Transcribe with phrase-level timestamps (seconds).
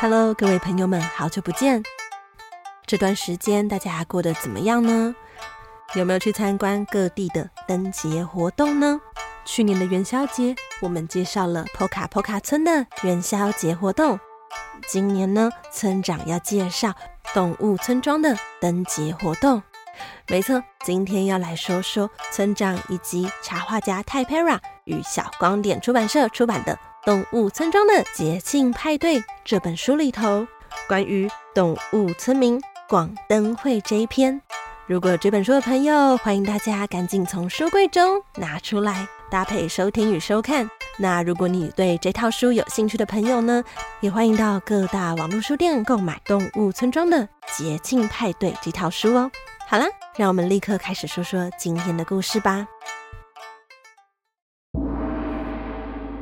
[0.00, 1.82] Hello，各位朋友们，好久不见！
[2.86, 5.12] 这段时间大家过得怎么样呢？
[5.94, 9.00] 有没有去参观各地的灯节活动呢？
[9.44, 14.20] 去年的元宵节，我们介绍了波卡波卡村的元宵节活动。
[14.86, 16.94] 今年呢，村长要介绍
[17.34, 19.60] 动物村庄的灯节活动。
[20.28, 26.72] 没错，今天要来说说村长以及插画家泰佩拉与小光点出版社出版的
[27.08, 30.46] 《动物村庄的节庆派对》这本书里头
[30.86, 34.38] 关于动物村民广灯会这一篇。
[34.86, 40.70] 如果这本书的朋友，欢迎大家赶紧从书柜中拿出来，搭配收听与收看。
[40.98, 43.64] 那如果你对这套书有兴趣的朋友呢，
[44.00, 49.30] 也欢迎到各大网络书店购买《动物村庄的节庆派对》这套书哦。
[49.66, 52.66] 好啦，让我们立刻开始说说今天的故事吧。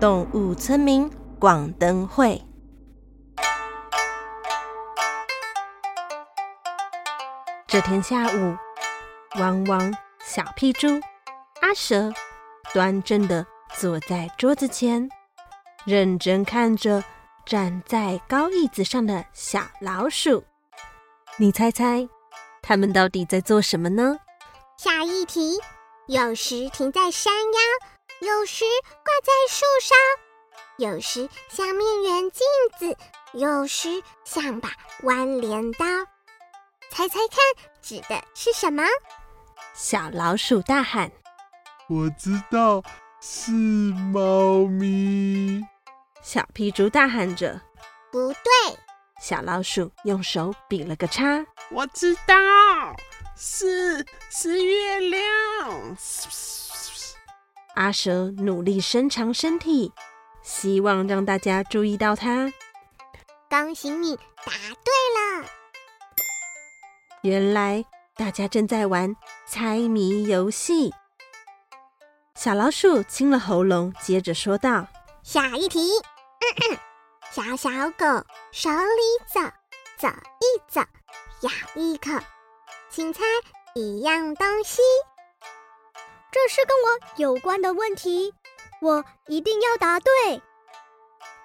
[0.00, 2.40] 动物村民广灯会。
[7.66, 8.56] 这天下午，
[9.38, 9.92] 汪汪、
[10.24, 10.88] 小屁猪、
[11.60, 12.12] 阿蛇
[12.72, 13.46] 端正的。
[13.76, 15.08] 坐在桌子前，
[15.84, 17.02] 认真看着
[17.44, 20.44] 站在高椅子上的小老鼠。
[21.38, 22.08] 你猜猜，
[22.62, 24.16] 他们到底在做什么呢？
[24.78, 25.58] 下一题，
[26.06, 27.88] 有时停在山腰，
[28.24, 29.98] 有时挂在树上，
[30.78, 32.40] 有时像面圆镜
[32.78, 32.96] 子，
[33.34, 34.70] 有时像把
[35.02, 35.84] 弯镰刀。
[36.90, 37.38] 猜猜看，
[37.82, 38.82] 指的是什么？
[39.74, 41.12] 小老鼠大喊
[41.90, 42.82] ：“我知道。”
[43.20, 45.62] 是猫咪！
[46.22, 47.60] 小皮竹大喊着
[48.10, 48.78] ：“不对！”
[49.20, 52.34] 小老鼠用手比了个叉：“我知道，
[53.36, 55.96] 是是月亮。”
[57.74, 59.92] 阿蛇努力伸长身体，
[60.42, 62.52] 希望让大家注意到它。
[63.50, 64.52] 恭喜你答
[64.84, 65.48] 对了！
[67.22, 67.84] 原来
[68.16, 69.14] 大家正在玩
[69.46, 70.92] 猜谜游戏。
[72.36, 74.86] 小老鼠清了喉咙，接着说道
[75.22, 76.78] ：“下一题，嗯嗯，
[77.32, 78.04] 小小狗
[78.52, 79.02] 手里
[79.32, 79.40] 走，
[79.96, 80.80] 走一走，
[81.40, 82.10] 咬一口，
[82.90, 83.22] 请猜
[83.74, 84.80] 一样东西。
[86.34, 88.34] 这是跟我有关的问题，
[88.80, 90.10] 我一定要答对。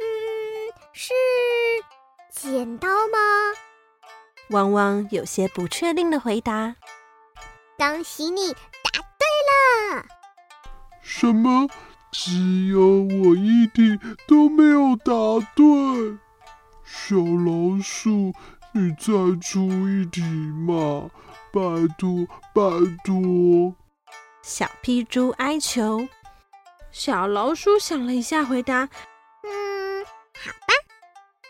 [0.00, 0.02] 嗯，
[0.92, 1.14] 是
[2.32, 3.18] 剪刀吗？”
[4.50, 6.74] 汪汪有些不确定的回答
[7.78, 10.04] ：“恭喜你答对了。”
[11.00, 11.68] 什么？
[12.10, 15.14] 只有我一题都没有答
[15.54, 15.64] 对。
[16.84, 18.34] 小老鼠，
[18.72, 21.08] 你再出一题嘛！
[21.52, 21.60] 拜
[21.96, 22.62] 托，拜
[23.04, 23.74] 托！
[24.42, 26.06] 小屁猪哀求。
[26.90, 28.88] 小老鼠想了一下，回答
[29.44, 30.74] ：“嗯，好吧，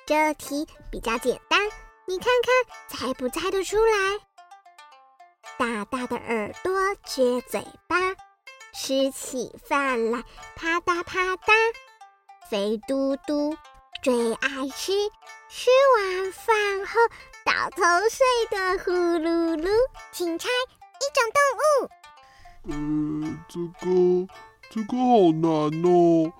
[0.06, 1.60] 这题比较简单，
[2.06, 2.52] 你看看
[2.88, 4.20] 猜不猜得出来？
[5.58, 6.72] 大大的耳朵，
[7.04, 7.97] 撅嘴巴。”
[8.75, 10.25] 吃起饭来
[10.56, 11.52] 啪嗒啪嗒，
[12.48, 13.54] 肥嘟嘟
[14.02, 14.92] 最爱吃，
[15.50, 16.98] 吃完饭后
[17.44, 19.69] 倒头睡的呼噜噜，
[20.10, 21.90] 请猜一种动物。
[22.64, 22.75] 呃，
[23.49, 24.26] 这个
[24.70, 25.50] 这个好难
[25.85, 26.32] 哦，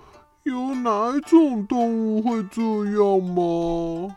[0.45, 4.17] 有哪一种动物会这样吗？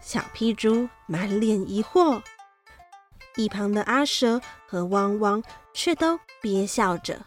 [0.00, 2.22] 小屁猪满脸疑惑，
[3.36, 5.42] 一旁的阿蛇和汪汪
[5.72, 7.26] 却都憋笑着。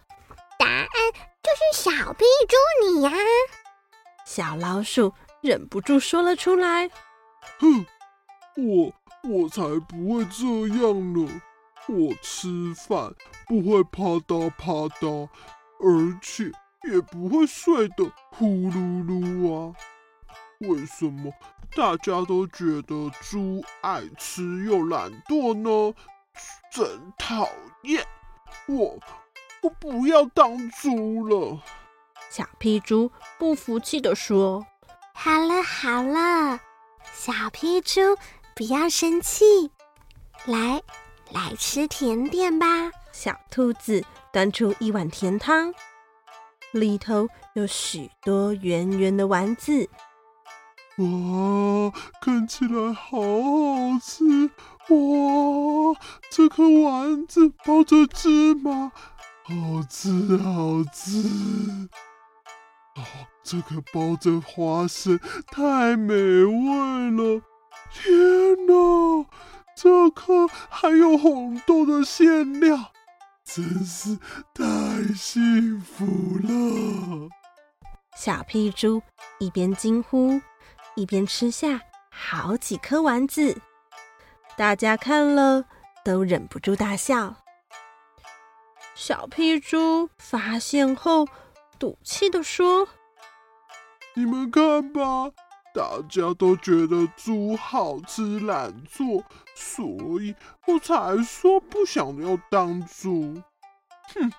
[0.57, 0.87] 答案
[1.41, 2.55] 就是小屁猪
[2.93, 3.11] 你呀！
[4.25, 6.89] 小老鼠忍不住说了出来
[7.59, 7.85] ：“哼，
[8.57, 8.93] 我
[9.23, 10.45] 我才不会这
[10.83, 11.41] 样呢！
[11.91, 13.13] 我吃饭
[13.47, 15.27] 不会啪嗒啪嗒，
[15.79, 16.51] 而且
[16.89, 19.75] 也不会睡得呼噜噜啊！
[20.59, 21.31] 为什么
[21.75, 25.93] 大家都觉得猪爱吃又懒惰呢？
[26.71, 27.47] 真讨
[27.83, 28.05] 厌！
[28.67, 28.97] 我。”
[29.61, 31.61] 我不要当猪了！
[32.31, 34.65] 小屁猪不服气地说
[35.13, 36.59] ：“好了好了，
[37.13, 38.01] 小屁猪
[38.55, 39.69] 不要生气，
[40.45, 40.81] 来
[41.33, 42.65] 来吃甜点吧。”
[43.11, 45.73] 小兔子端出一碗甜汤。
[46.71, 49.89] 里头有许多圆圆的丸子。
[50.97, 51.91] 哇，
[52.21, 54.23] 看起来好好吃！
[54.89, 55.99] 哇，
[56.29, 58.91] 这颗丸子包着芝麻，
[59.43, 61.19] 好吃好吃。
[62.95, 63.01] 哦，
[63.43, 67.41] 这颗包着花生，太美味了！
[67.91, 69.25] 天哪，
[69.81, 72.93] 这颗还有红豆的馅料，
[73.43, 74.15] 真是
[74.53, 74.63] 太
[75.15, 76.05] 幸福
[76.37, 77.27] 了！
[78.15, 79.01] 小屁猪
[79.39, 80.39] 一边惊呼，
[80.93, 81.81] 一边吃下
[82.11, 83.59] 好几颗丸子，
[84.55, 85.65] 大家看了
[86.05, 87.37] 都忍不住大笑。
[88.93, 91.27] 小屁猪发现后，
[91.79, 92.87] 赌气地说
[94.13, 95.31] ：“你们看吧，
[95.73, 99.23] 大家都觉得猪好吃懒做，
[99.55, 99.85] 所
[100.21, 100.35] 以
[100.67, 103.41] 我才说不想要当猪。
[104.13, 104.31] 哼，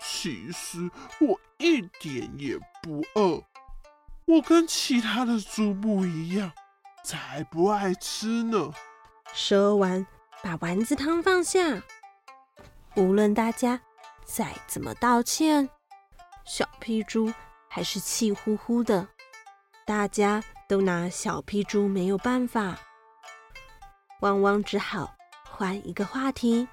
[0.00, 0.90] 其实
[1.20, 3.42] 我一点也不饿。”
[4.26, 6.50] 我跟其他的猪不一样，
[7.04, 8.72] 才不爱吃呢。
[9.34, 10.06] 说完，
[10.42, 11.82] 把丸子汤放下。
[12.96, 13.78] 无论大家
[14.24, 15.68] 再怎么道歉，
[16.46, 17.30] 小屁猪
[17.68, 19.06] 还是气呼呼的。
[19.84, 22.78] 大家都拿小屁猪没有办法。
[24.20, 25.14] 汪汪只好
[25.44, 26.66] 换一个话题。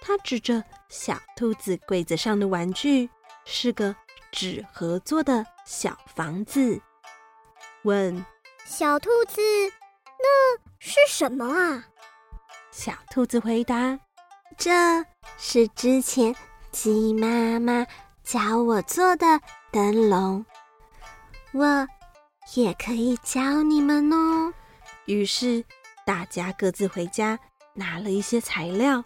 [0.00, 3.08] 他指着小兔子柜子上的玩具，
[3.44, 3.94] 是个
[4.30, 6.80] 纸盒做的小房子，
[7.84, 8.24] 问
[8.64, 9.40] 小兔子
[10.20, 11.84] ：“那是什么啊？”
[12.70, 13.98] 小兔子回答
[14.58, 14.70] ：“这
[15.38, 16.34] 是之前
[16.70, 17.86] 鸡妈妈
[18.22, 19.40] 教我做的
[19.70, 20.44] 灯笼，
[21.52, 21.88] 我
[22.54, 24.52] 也可以教你们哦。”
[25.06, 25.64] 于是
[26.06, 27.38] 大家各自回家
[27.74, 29.04] 拿了一些材料，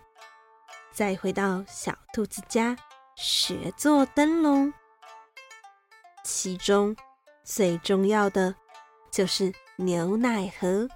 [0.92, 2.76] 再回到小兔子家
[3.16, 4.72] 学做灯笼。
[6.24, 6.94] 其中
[7.42, 8.54] 最重要的
[9.10, 10.88] 就是牛奶盒。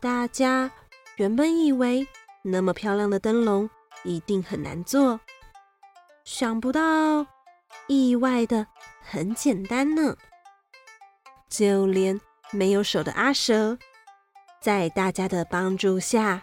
[0.00, 0.70] 大家
[1.16, 2.06] 原本以为
[2.42, 3.68] 那么漂亮的灯笼
[4.02, 5.20] 一定很难做，
[6.24, 7.26] 想不到
[7.86, 8.66] 意外的
[9.02, 10.16] 很简单呢。
[11.50, 12.18] 就连
[12.50, 13.76] 没有手的阿蛇，
[14.62, 16.42] 在大家的帮助下，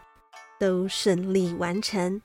[0.60, 2.22] 都顺利完成。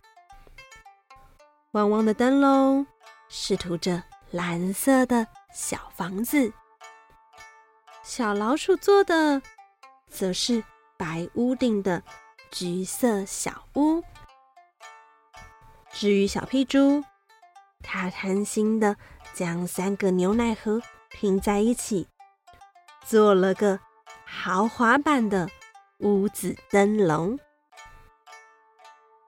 [1.71, 2.87] 汪汪的灯笼
[3.29, 4.03] 是涂着。
[4.33, 6.51] 蓝色的小房子，
[8.03, 9.43] 小老鼠做的
[10.09, 10.65] 则是
[10.97, 12.03] 白屋顶的
[12.51, 14.03] 橘色小屋。
[15.93, 17.05] 至于小屁猪，
[17.83, 18.97] 他贪心的
[19.35, 20.81] 将三个牛奶盒
[21.11, 22.09] 拼在一起，
[23.05, 23.79] 做了个
[24.25, 25.49] 豪华版的
[25.99, 27.39] 屋子灯笼。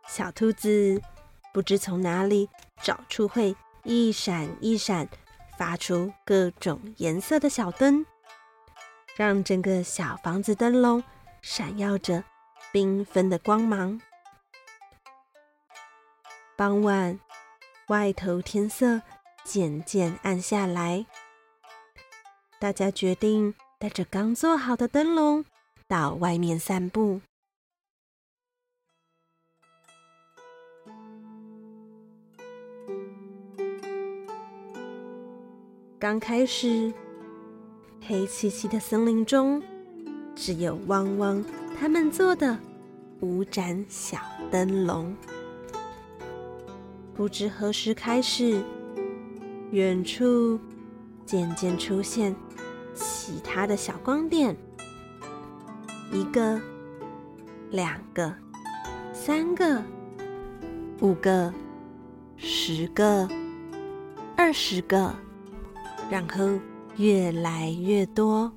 [0.06, 1.02] 小兔子
[1.52, 2.48] 不知从哪里
[2.82, 3.56] 找出会。
[3.86, 5.06] 一闪一闪，
[5.58, 8.06] 发出各种颜色的小灯，
[9.14, 11.04] 让整个小房子灯笼
[11.42, 12.24] 闪耀着
[12.72, 14.00] 缤纷的光芒。
[16.56, 17.20] 傍晚，
[17.88, 19.02] 外头天色
[19.44, 21.04] 渐渐暗下来，
[22.58, 23.54] 大家决定
[23.84, 25.44] 带着刚做好的灯笼
[25.86, 27.20] 到外面散步。
[35.98, 36.91] 刚开始，
[38.00, 39.62] 黑漆漆的森林中，
[40.34, 41.44] 只有汪汪
[41.79, 42.58] 他们做的
[43.20, 44.17] 五盏小
[44.50, 45.14] 灯笼。
[47.14, 48.64] 不知何时开始，
[49.72, 50.58] 远处
[51.26, 52.34] 渐渐出现
[53.26, 54.54] 其他的小光点，
[56.12, 56.60] 一个、
[57.70, 58.31] 两个、
[59.14, 59.82] 三个、
[61.00, 61.50] 五个、
[62.36, 63.26] 十个、
[64.36, 65.10] 二十个。
[66.10, 66.60] 然后
[66.98, 68.52] 越来越多，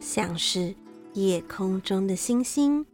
[0.00, 0.74] 像是
[1.14, 2.84] 夜空中的星星，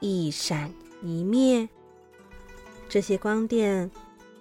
[0.00, 0.72] 一闪
[1.04, 1.68] 一灭。
[2.88, 3.88] 这些光点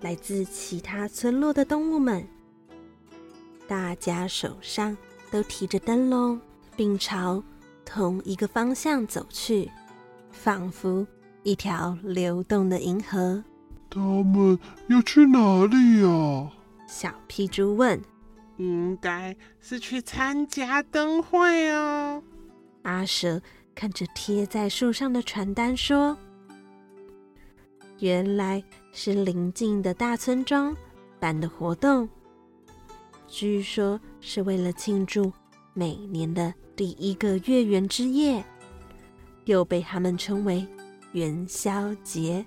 [0.01, 2.27] 来自其他村落的动物们，
[3.67, 4.97] 大家手上
[5.31, 6.39] 都提着灯笼，
[6.75, 7.43] 并朝
[7.85, 9.69] 同一个方向走去，
[10.31, 11.05] 仿佛
[11.43, 13.43] 一条流动的银河。
[13.89, 14.57] 他们
[14.87, 16.51] 要去哪里呀？
[16.87, 18.01] 小屁猪问。
[18.57, 22.21] 应该是去参加灯会哦。
[22.81, 23.41] 阿蛇
[23.73, 26.17] 看着贴在树上的传单说
[27.99, 30.75] ：“原来是邻近的大村庄
[31.21, 32.09] 办的活动，
[33.29, 35.31] 据说是为了庆祝
[35.73, 38.43] 每年的第一个月圆之夜，
[39.45, 40.65] 又被他们称为
[41.11, 42.43] 元宵节。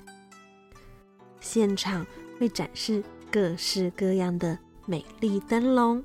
[1.41, 2.05] 现场
[2.39, 6.03] 会展示各式各样的美丽灯笼，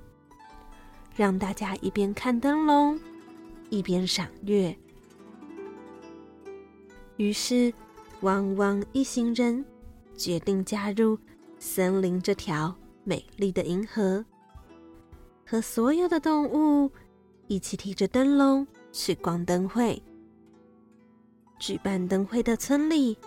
[1.15, 2.99] 让大家一边看灯笼，
[3.69, 4.75] 一边赏月。
[7.17, 7.73] 于是，
[8.21, 9.65] 汪汪一行人
[10.15, 11.17] 决定加入
[11.57, 14.23] 森林这条美丽的银河，
[15.49, 16.91] 和所有的动物
[17.47, 20.01] 一起提着灯笼去逛灯会。
[21.57, 23.17] 举办灯会的村里，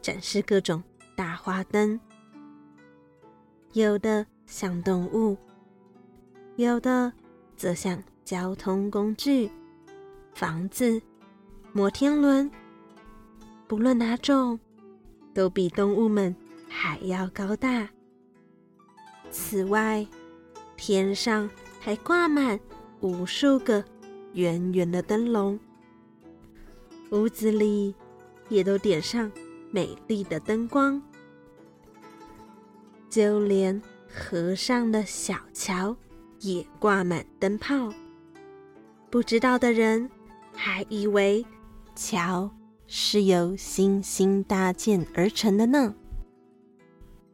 [0.00, 0.80] 展示各种
[1.16, 1.98] 大花灯，
[3.72, 5.36] 有的像动物，
[6.54, 7.12] 有的
[7.56, 9.50] 则像交通工具、
[10.32, 11.02] 房子、
[11.72, 12.48] 摩天轮。
[13.66, 14.58] 不论哪种，
[15.34, 16.34] 都比动物们
[16.68, 17.88] 还要高大。
[19.30, 20.06] 此外，
[20.80, 22.58] 天上还挂满
[23.00, 23.84] 无数个
[24.32, 25.60] 圆圆的灯笼，
[27.10, 27.94] 屋子里
[28.48, 29.30] 也都点上
[29.70, 31.00] 美丽的灯光，
[33.10, 35.94] 就连河上的小桥
[36.40, 37.92] 也挂满灯泡。
[39.10, 40.10] 不知道的人
[40.54, 41.44] 还以为
[41.94, 42.50] 桥。
[42.92, 45.94] 是由星星搭建而成的呢。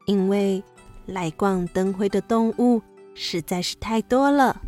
[0.05, 0.63] 因为
[1.07, 2.83] 来逛灯会的动物
[3.19, 4.61] 实在是太多了，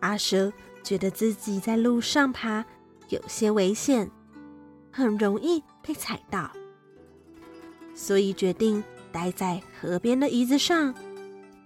[0.00, 0.50] 阿蛇
[0.82, 2.64] 觉得自己在路上爬
[3.10, 4.10] 有些危险，
[4.90, 6.50] 很容易被踩到，
[7.94, 8.82] 所以决定
[9.12, 10.94] 待在河边的椅子上，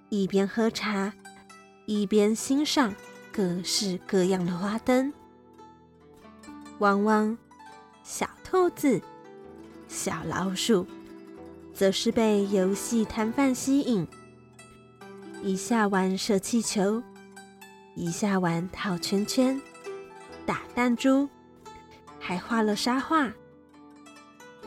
[0.08, 1.12] 一边喝茶，
[1.86, 2.92] 一边欣赏
[3.32, 5.12] 各式各样的花灯。
[6.80, 7.38] 汪汪。
[8.04, 9.02] 小兔子、
[9.86, 10.86] 小老鼠，
[11.74, 14.08] 则是被游戏摊贩吸引，
[15.42, 17.02] 一下玩射气球，
[17.94, 19.60] 一下玩套圈圈、
[20.44, 21.28] 打弹珠，
[22.18, 23.32] 还画了沙画。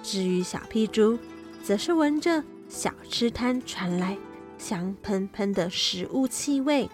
[0.02, 1.20] 至于小屁猪，
[1.64, 4.18] 则是闻着小吃摊传来
[4.58, 6.90] 香喷喷的食物气味，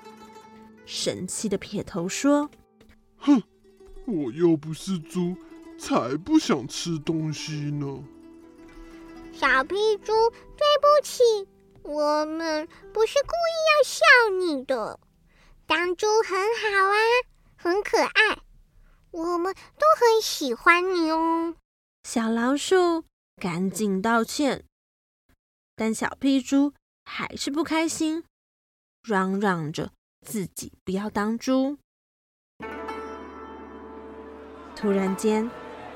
[0.86, 2.50] 神气的撇头说
[3.18, 3.42] ：“哼，
[4.06, 5.36] 我又不是猪。”
[5.80, 8.04] 才不想吃东西呢！
[9.32, 11.22] 小屁猪，对不起，
[11.88, 14.06] 我们不是故意要笑
[14.38, 15.00] 你的。
[15.66, 16.98] 当猪很好啊，
[17.56, 18.40] 很可爱，
[19.12, 21.56] 我们都很喜欢你哦。
[22.04, 23.06] 小老鼠
[23.42, 24.66] 赶紧道歉，
[25.78, 26.74] 但小屁猪
[27.06, 28.26] 还是不开心，
[29.04, 29.92] 嚷嚷着
[30.26, 31.78] 自己不要当猪。
[34.76, 35.50] 突然间，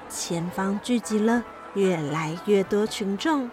[0.07, 1.43] 前方聚集了
[1.75, 3.51] 越来越多群众，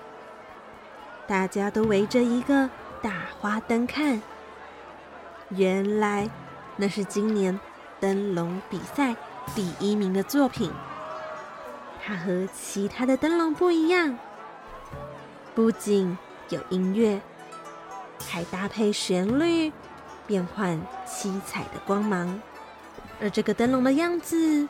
[1.28, 2.68] 大家都围着一个
[3.02, 4.20] 大花灯看。
[5.50, 6.28] 原来
[6.76, 7.58] 那是今年
[8.00, 9.14] 灯笼比赛
[9.54, 10.72] 第一名的作品。
[12.02, 14.18] 它和其他的灯笼不一样，
[15.54, 16.16] 不仅
[16.48, 17.20] 有音乐，
[18.26, 19.70] 还搭配旋律，
[20.26, 22.40] 变换七彩的光芒。
[23.20, 24.66] 而这个灯笼的样子，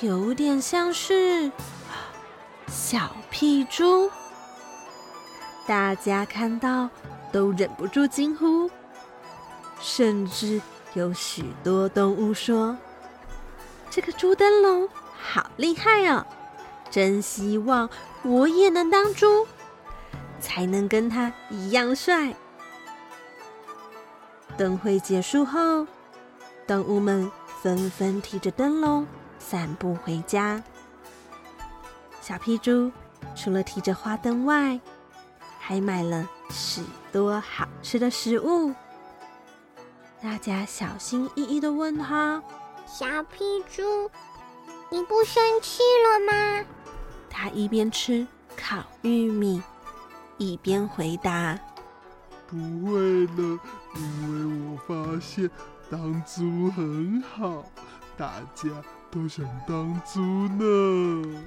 [0.00, 1.52] 有点像是
[2.66, 4.10] 小屁猪，
[5.66, 6.88] 大家看到
[7.32, 8.70] 都忍不住惊呼，
[9.80, 10.60] 甚至
[10.94, 12.76] 有许多动物说
[13.90, 16.26] ：“这个猪灯笼好厉害哦，
[16.90, 17.88] 真希望
[18.22, 19.46] 我也能当猪，
[20.40, 22.34] 才能跟他一样帅。”
[24.56, 25.86] 灯会结束后，
[26.66, 27.30] 动物们
[27.62, 29.06] 纷纷提着灯笼。
[29.36, 30.62] 散步回家，
[32.22, 32.90] 小屁猪
[33.36, 34.80] 除了提着花灯外，
[35.66, 38.74] 还买了许多好吃的食物。
[40.20, 42.42] 大家小心翼翼地问他
[42.86, 43.38] ：“小屁
[43.74, 44.10] 猪，
[44.90, 46.66] 你不生气了吗？”
[47.30, 49.62] 他一边吃烤玉米，
[50.36, 51.58] 一边回答
[52.46, 52.56] ：“不
[52.86, 53.58] 会了，
[53.96, 55.50] 因为我发现
[55.90, 57.64] 当猪很好，
[58.18, 58.68] 大家。”
[59.10, 61.44] 都想当猪呢。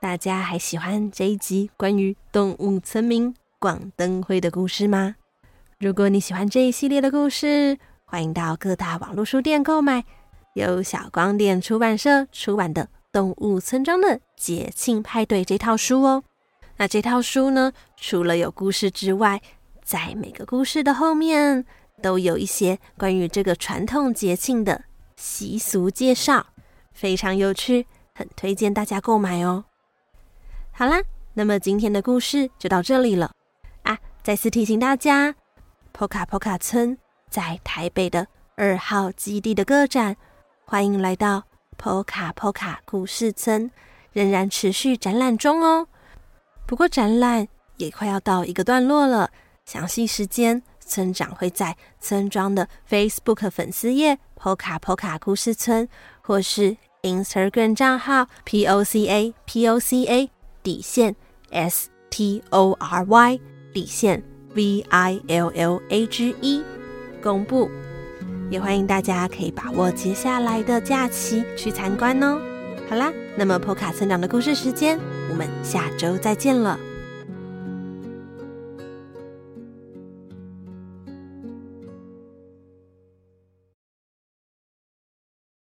[0.00, 5.16] 大家还喜欢这一集关于动物村民逛灯会的故事吗？
[5.78, 10.04] 如果你喜欢这一系列的故事，欢迎到各大网络书店购买，
[10.54, 12.88] 由小光点出版社出版的。
[13.10, 16.22] 动物村庄的节庆派对这套书哦，
[16.76, 19.40] 那这套书呢，除了有故事之外，
[19.82, 21.64] 在每个故事的后面
[22.02, 24.84] 都有一些关于这个传统节庆的
[25.16, 26.46] 习俗介绍，
[26.92, 29.64] 非常有趣，很推荐大家购买哦。
[30.78, 31.02] 好啦，
[31.34, 33.32] 那么今天的故事就到这里了
[33.82, 33.98] 啊！
[34.22, 35.34] 再次提醒大家，
[35.90, 36.96] 波卡波卡村
[37.28, 40.16] 在台北的二号基地的个展，
[40.64, 41.42] 欢迎来到
[41.76, 43.72] Poca Poca 故事村，
[44.12, 45.88] 仍然持续展览中哦。
[46.64, 49.32] 不过展览也快要到一个段落了，
[49.64, 55.88] 详细时间村长会在村庄的 Facebook 粉丝页 Poca Poca 故事村，
[56.20, 60.28] 或是 Instagram 账号 Poca Poca
[60.62, 61.14] 底线
[61.50, 63.40] S T O R Y
[63.72, 64.22] 底线
[64.54, 66.62] V I L L A G E
[67.22, 67.70] 公布。
[68.50, 72.40] 也欢迎大家可以把握接下来的假期去参观哦。
[72.88, 74.98] 好啦，那么破卡村长的故事时间，
[75.30, 76.78] 我们下周再见了。